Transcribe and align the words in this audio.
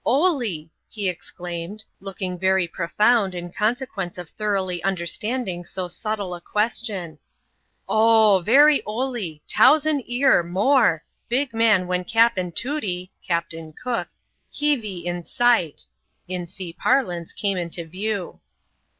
"Olee!" 0.03 0.71
he 0.97 1.07
exclaimed, 1.07 1.83
looking 1.99 2.35
very 2.35 2.67
profound 2.67 3.35
in 3.35 3.51
consequence 3.51 4.17
of 4.17 4.31
thoroughly 4.31 4.81
understand 4.81 5.47
ing 5.47 5.63
so 5.63 5.87
subtile 5.87 6.33
a 6.35 6.41
question 6.41 7.19
—"Oh! 7.87 8.41
very 8.43 8.81
olee— 8.87 9.43
'tousand 9.47 10.01
'ear— 10.07 10.41
more— 10.43 11.03
big 11.37 11.53
man 11.53 11.85
when 11.85 12.03
Capin 12.03 12.51
Tootee 12.51 13.11
(Captain 13.23 13.73
Cook) 13.83 14.07
heavey 14.51 15.05
in 15.05 15.23
sight" 15.23 15.85
(in 16.27 16.47
sea 16.47 16.73
parlance, 16.73 17.31
came 17.31 17.59
into 17.59 17.85
view). 17.85 18.39